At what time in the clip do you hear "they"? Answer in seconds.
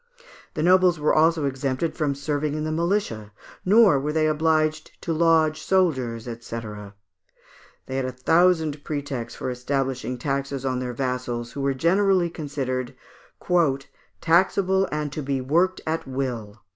4.11-4.25, 7.85-7.95